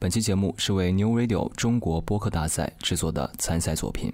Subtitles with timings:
[0.00, 4.12] 本期节目是为 New Radio 中国播客大赛制作的参赛作品。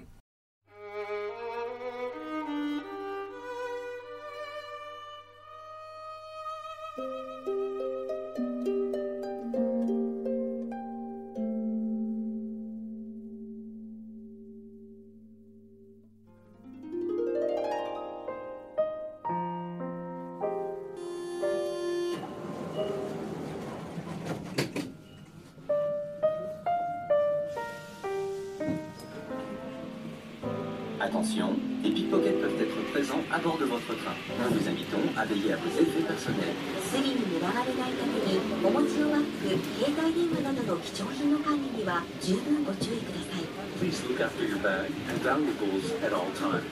[38.84, 39.48] にお持ちのバッグ
[39.80, 43.44] 携帯電話などの貴重品の管理には十分ご注意ください
[43.80, 46.64] Please look after your bag and valuables at all times.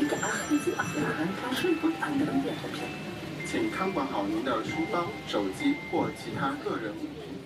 [0.00, 3.16] Bitte achten Sie auf Ihre Handtaschen und anderen Wertobjekte.
[3.46, 7.36] 请看管好您的书包、手机或其他个人物品。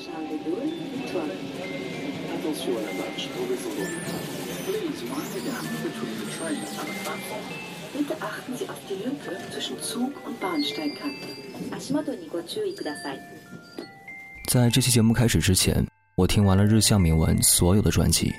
[0.00, 1.28] Charles de Gaulle, Victoire.
[2.32, 4.00] Attention à la marche horizontale.
[4.64, 7.44] Please mind the gap between the trains and the platform.
[7.92, 11.43] Bitte achten Sie auf die Lücke zwischen Zug und Bahnsteigkante.
[11.72, 13.18] 足元にご注意ください
[14.48, 18.32] 在这期节目开始之前，我听完了日向敏文所有的专辑。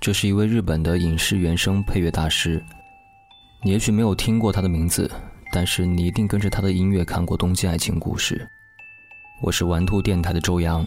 [0.00, 2.62] 这是一位日本的影视原声配乐大师。
[3.62, 5.10] 你也许没有听过他的名字，
[5.52, 8.36] 但是你一定跟着他的音乐看过《东京爱情故事》。
[9.42, 10.84] 我是玩兔电台的周洋。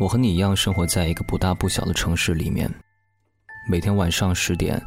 [0.00, 2.68] 我和你一样生活在一个不大不小的城市里面。
[3.70, 4.82] 每天晚上十点，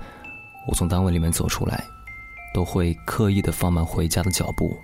[0.68, 1.84] 我从单位里面走出来，
[2.54, 4.78] 都会刻意的放慢回家的脚步。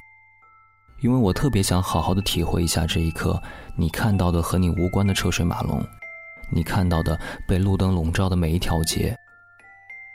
[1.00, 3.40] 因为我特别想好好的体会一下这一刻，
[3.76, 5.80] 你看到的和你无关的车水马龙，
[6.50, 9.16] 你看到的被路灯笼罩的每一条街，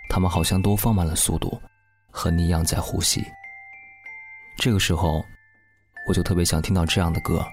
[0.09, 1.57] 他们好像都放慢了速度，
[2.11, 3.23] 和你一样在呼吸。
[4.57, 5.23] 这个时候，
[6.07, 7.45] 我就特别想听到这样的歌。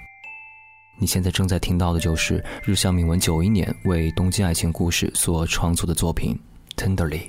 [0.98, 6.38] 你现在正在听到的就是日向敏文九一年为《东京爱情故事》所创作的作品
[6.76, 7.20] 《Tenderly》。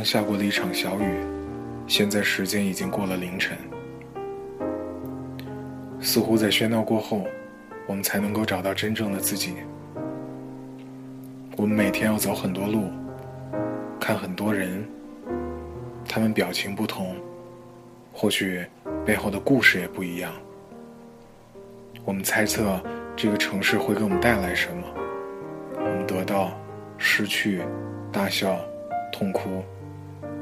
[0.00, 1.20] 刚下过了一场小雨，
[1.86, 3.54] 现在时间已经过了凌晨。
[6.00, 7.26] 似乎在喧闹过后，
[7.86, 9.56] 我们才能够找到真正的自己。
[11.58, 12.84] 我们每天要走很多路，
[14.00, 14.88] 看很多人，
[16.08, 17.14] 他们表情不同，
[18.10, 18.64] 或许
[19.04, 20.32] 背后的故事也不一样。
[22.06, 22.80] 我们猜测
[23.14, 24.82] 这个城市会给我们带来什么，
[25.76, 26.58] 我们得到、
[26.96, 27.60] 失去、
[28.10, 28.58] 大笑、
[29.12, 29.62] 痛哭，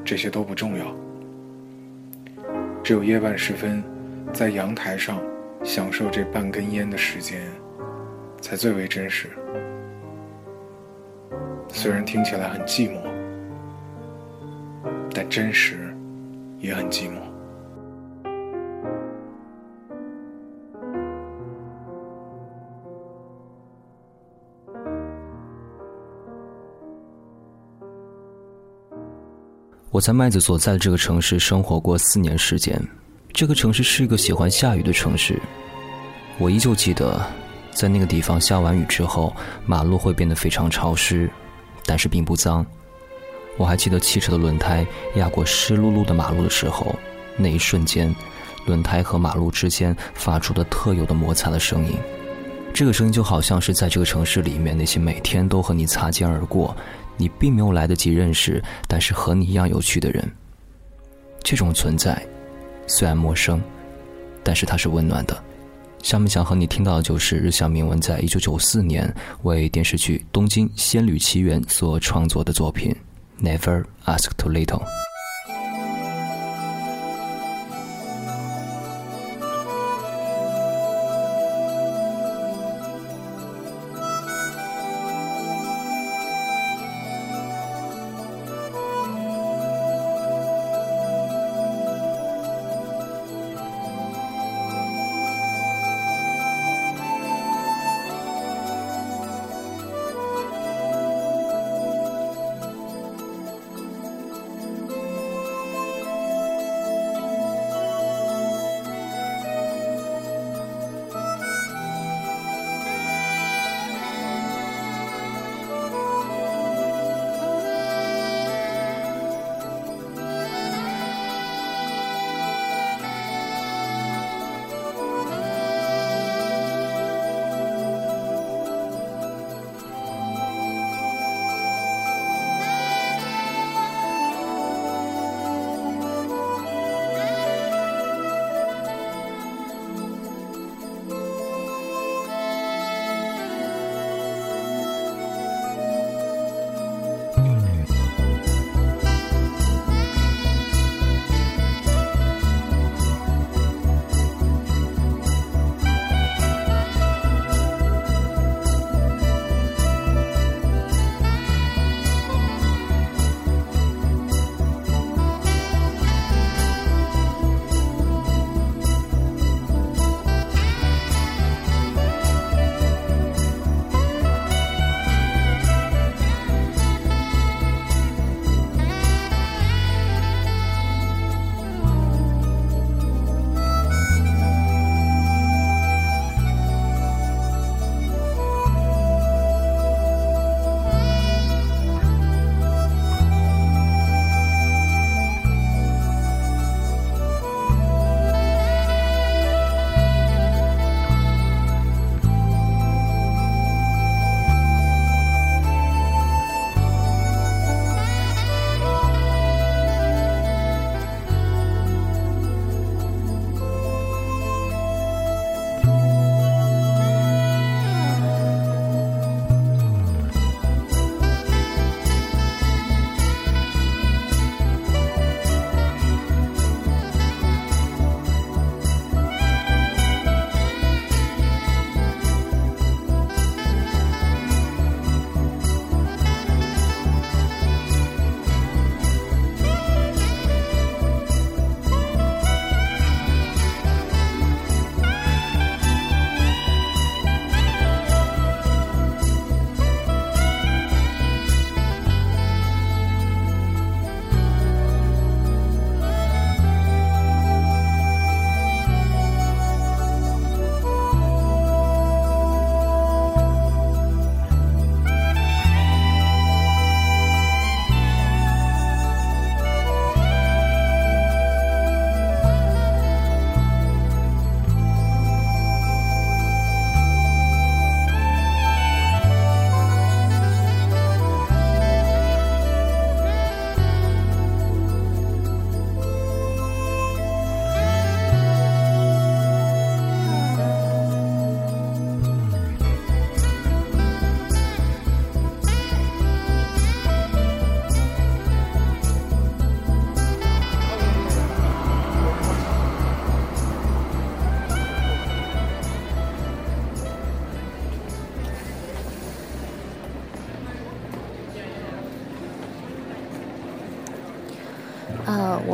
[0.08, 0.87] 这些都不重要。
[2.82, 3.84] 只有夜半时分，
[4.32, 5.20] 在阳台上
[5.62, 7.43] 享受这半根烟的时间，
[8.40, 9.28] 才最为真实。
[11.69, 13.02] 虽然听起来很寂寞，
[15.14, 15.94] 但真实
[16.58, 17.27] 也很寂寞。
[29.90, 32.79] 我在麦子所在的这个城市生活过四年时间，
[33.32, 35.40] 这个城市是一个喜欢下雨的城市。
[36.37, 37.19] 我依旧记得，
[37.73, 41.31] 在那个地方下完雨之后，马路会变得非常潮湿，
[41.87, 42.64] 但是并不脏。
[43.56, 46.94] 我还记得汽车的轮胎压过湿漉漉的马路的时候，
[47.38, 48.14] 那一瞬间，
[48.67, 51.96] 轮胎和马路之间发出的特有的摩擦的声音。
[52.75, 56.76] 这个声音就好像是在这个城市里面那些每天都和你擦肩而过。
[57.18, 60.26] 你并没有来得及认识，但是和你一样有趣的人。
[61.42, 62.24] 这种存在，
[62.86, 63.60] 虽然陌生，
[64.42, 65.36] 但是它是温暖的。
[66.02, 69.12] 下面想和你听到的就是日向铭文在一九九四年
[69.42, 72.94] 为电视剧《东京仙侣奇缘》所创作的作品
[73.44, 74.78] 《Never Ask Too Little》。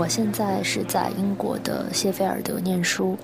[0.04, 3.16] 我现在是在英国的谢菲尔德念书，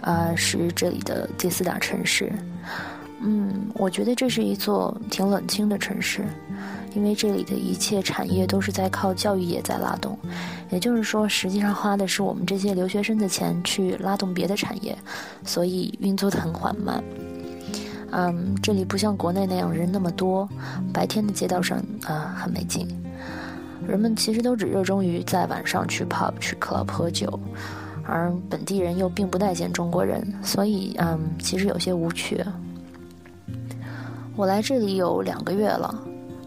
[0.00, 2.32] 呃，是这里的第四大城市。
[3.20, 6.24] 嗯，我觉得这是一座挺冷清的城市，
[6.94, 10.18] 因为这里的一切产业都是在靠教育业在拉动，
[10.70, 14.96] 也就是说，实际上花的是我们这些留学生的钱去拉动别的产业，
[15.44, 17.04] 所以运作的很缓慢。
[18.12, 20.48] 嗯，这里不像国内那样人那么多，
[20.94, 22.88] 白天的街道上啊很没劲。
[23.86, 27.38] 人们其实都只热衷于在晚上去 pub 去 club 喝酒，
[28.04, 32.44] 而本地人又并不待见中国人，所以嗯，其实有些无趣。
[34.34, 36.02] 我来这里有两个月了，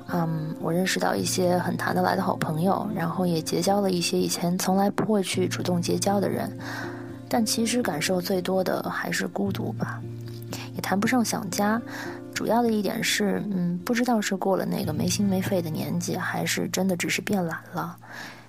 [0.07, 6.51] 嗯，我认识到一些很谈得来的好朋友，然后也结交了一些以前从来不会去主动结交的人，
[7.29, 10.01] 但其实感受最多的还是孤独吧。
[10.73, 11.81] 也谈不上想家，
[12.35, 17.97] 主要的一点是，嗯，不知道是过了那个没心没肺的年纪，还是真的只是变懒了。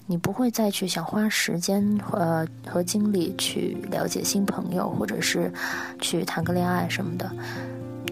[0.06, 5.52] 你不会再去想花时间呃和精力去了解新朋友，或者是
[6.00, 7.30] 去谈个恋爱什么的。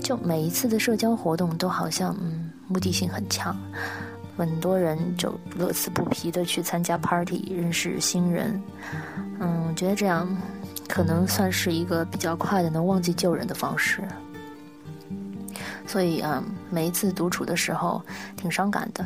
[0.01, 3.57] 就每一次的社交活动都好像嗯目的性很强，
[4.37, 8.63] 很多人就乐此不疲的去参加 party 认识新人。
[9.41, 10.29] 嗯，我觉得这样。
[10.87, 14.03] 可能算是一个比较快的能忘记旧人的方式，
[15.87, 18.03] 所以啊，每一次独处的时候
[18.37, 19.05] 挺伤感的，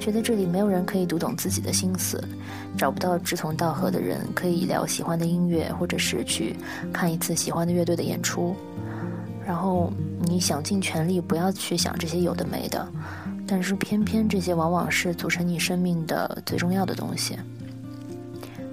[0.00, 2.22] 觉得这里没有人可以读懂自己的心思，
[2.76, 6.56] 找不到志同道合的人可以聊喜欢的音乐，或者是去
[6.92, 8.54] 看一次喜欢的乐队的演出，
[9.46, 12.86] 然后你想尽全力不要去想这些有的没的，
[13.46, 17.38] 但是偏偏这些往往是组成你生命的最重要的东西，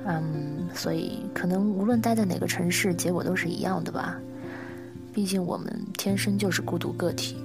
[0.05, 0.53] 嗯。
[0.73, 4.19] 所以，可能无论待在哪个城市，结果都是一样的吧。
[5.15, 7.37] 毕竟，我们天生就是孤独个体。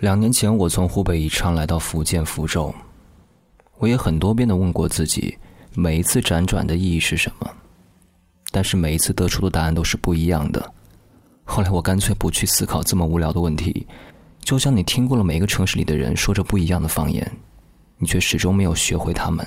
[0.00, 2.74] 两年前，我从湖北宜昌来到福建福州，
[3.76, 5.38] 我也很多遍的问过自己，
[5.76, 7.48] 每一次辗转的意义是什么，
[8.50, 10.74] 但是每一次得出的答案都是不一样的。
[11.44, 13.86] 后来我干脆不去思考这么无聊的问题，
[14.48, 17.30] 就像你听过了每个城市里的人说着不一样的方言，
[17.98, 19.46] 你却始终没有学会他们。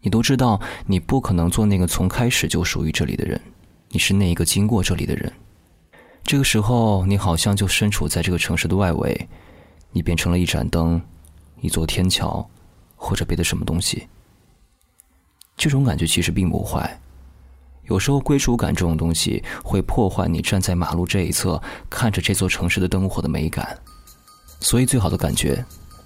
[0.00, 3.40] 你都知道，你不可能做那个从开始就属于这里的人，
[3.88, 5.32] 你是那一个经过这里的人。
[6.22, 9.28] 这个时候，你好像就身处在这个城市的外围，
[9.90, 11.02] 你变成了一盏灯，
[11.60, 12.48] 一座天桥，
[12.94, 14.06] 或者别的什么东西。
[15.56, 17.00] 这种感觉其实并不坏。
[17.90, 23.76] 有时候归属感这种东西会破坏你站在马路这一侧看着这座城市的灯火的美感，
[24.60, 25.62] 所以最好的感觉，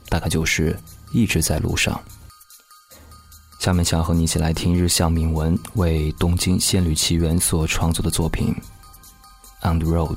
[0.09, 0.77] 大概就是
[1.13, 2.01] 一直在路上。
[3.61, 8.55] 下面想要和你一起来听日向敏文为《东京仙侣奇缘》所创作的作品
[9.71, 10.17] 《On the Road》。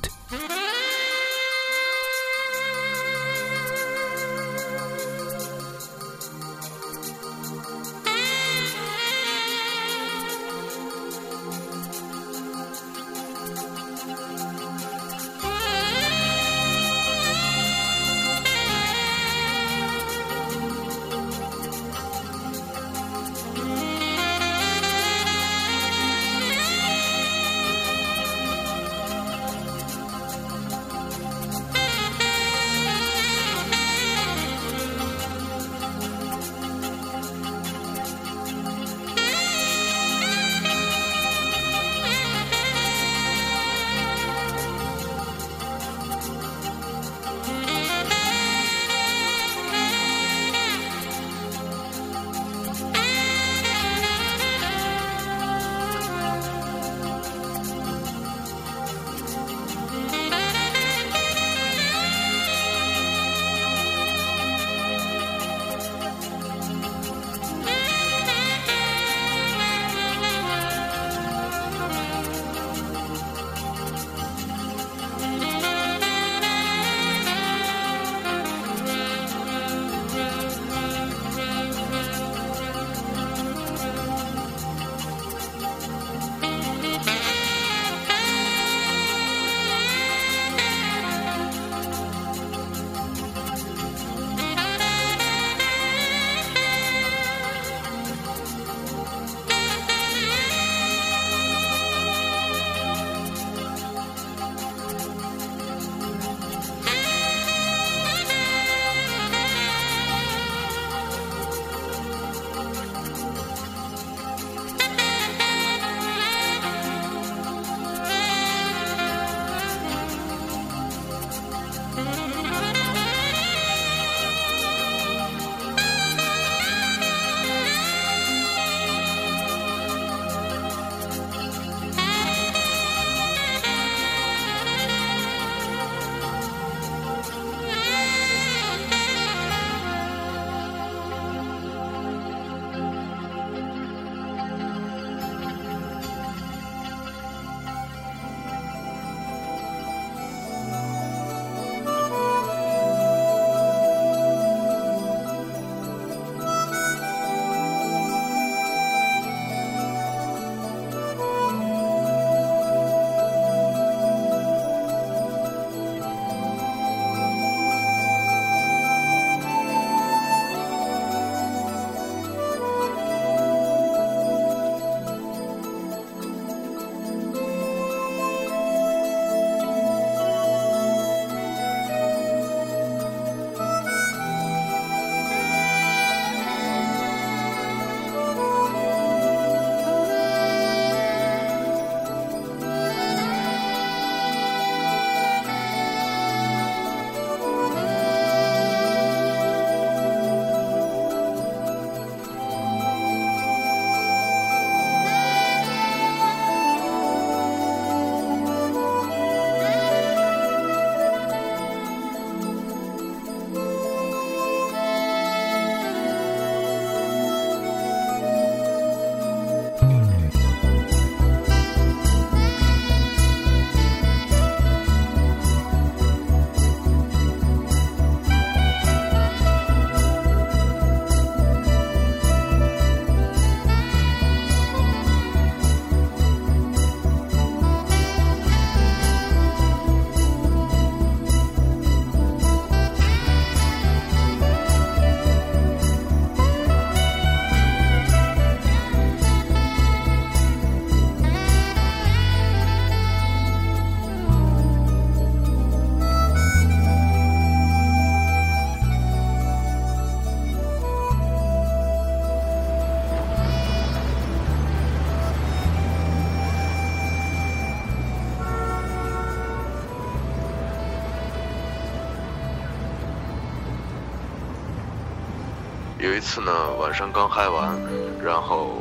[276.07, 277.77] 有一次呢，晚上刚嗨完，
[278.23, 278.77] 然后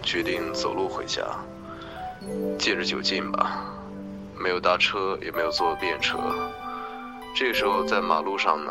[0.00, 1.24] 决定走路回家，
[2.56, 3.64] 借着酒劲吧，
[4.38, 6.16] 没有搭车，也没有坐便车。
[7.34, 8.70] 这个时候在马路上呢，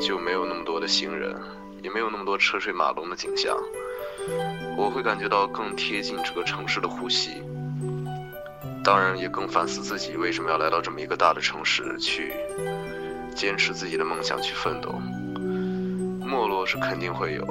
[0.00, 1.32] 就没有那么多的行人，
[1.80, 3.56] 也没有那么多车水马龙的景象，
[4.76, 7.40] 我会感觉到更贴近这个城市的呼吸。
[8.82, 12.32] 当然，也更反思自己为什么要来到这么一个大的城市去
[13.32, 15.00] 坚持自己的梦想去奋斗。
[16.32, 17.44] 没落是肯定会有，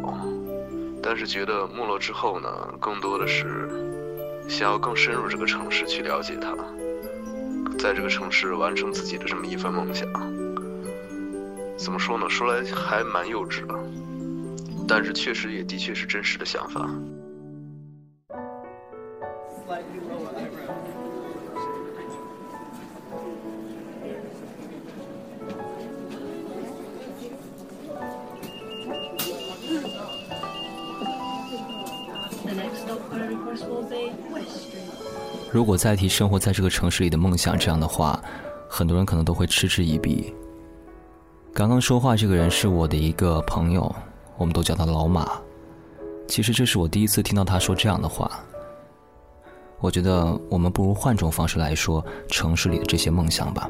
[1.04, 3.70] 但是觉得没落之后呢，更多的是
[4.50, 6.56] 想要更深入这个城市去了解它，
[7.78, 10.08] 在这个城市完成自己的这么一份梦想。
[11.78, 12.28] 怎么说呢？
[12.28, 13.76] 说来还蛮幼稚的，
[14.88, 16.90] 但是确实也的确是真实的想法。
[35.52, 38.18] 如果再提生活在这个城市里的梦想这样的话，
[38.70, 40.34] 很多人可能都会嗤之以鼻。
[41.54, 43.94] 刚刚说话这个人是我的一个朋友，
[44.38, 45.30] 我们都叫他老马。
[46.26, 48.32] 其实这是我第一次听到他说这样的话。
[49.82, 53.70] 我觉得我们不如换种方式来说城市里的这些梦想吧。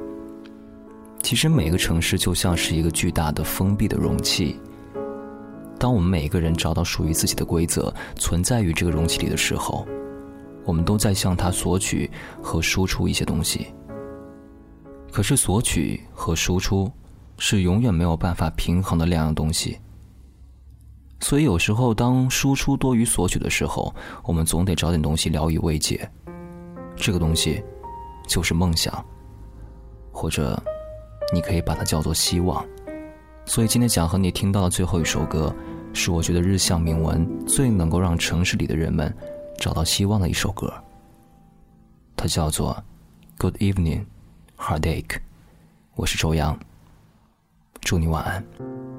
[1.23, 4.59] 其实每个城市就像是一个巨大的封闭的容器。
[5.79, 9.87] 当我们每一个人找到属于自己的规则，存在于这个容器里的时候。
[10.65, 12.09] 我们都在向他索取
[12.41, 13.67] 和输出一些东西，
[15.11, 16.91] 可是索取和输出
[17.37, 19.77] 是永远没有办法平衡的两样东西。
[21.19, 23.93] 所以有时候，当输出多于索取的时候，
[24.23, 26.09] 我们总得找点东西聊以慰藉。
[26.95, 27.63] 这个东西
[28.27, 29.03] 就是梦想，
[30.11, 30.61] 或者
[31.33, 32.65] 你可以把它叫做希望。
[33.45, 35.53] 所以今天想和你听到的最后一首歌，
[35.93, 39.15] 是我觉得日向铭文最能够让城市里的人们。
[39.61, 40.73] 找到希望的一首歌，
[42.17, 42.83] 它叫做
[43.39, 44.05] 《Good Evening,
[44.57, 45.03] Heartache》。
[45.93, 46.59] 我是周洋，
[47.81, 48.90] 祝你晚安。